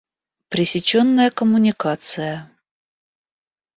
[0.49, 2.49] Пресеченная коммуникация…